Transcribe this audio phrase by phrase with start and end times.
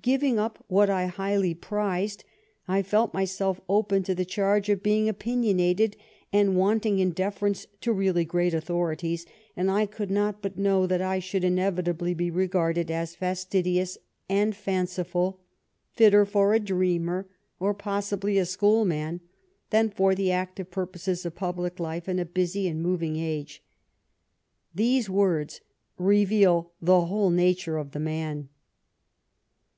[0.00, 2.22] Giving up what I highly prized,...
[2.68, 5.96] I felt myself open to the charge of being opinionated
[6.32, 9.26] and want ing in deference to really great authorities,
[9.56, 14.54] and I could not but know that I should inevitably be regarded as fastidious and
[14.54, 15.40] fanciful,
[15.94, 17.26] fitter for a dreamer,
[17.58, 19.20] or possibly a schoolman,
[19.70, 23.64] than for the active purposes of public life in a busy and mov ing age."
[24.72, 25.60] These words
[25.98, 28.50] reveal the whole nature of the man.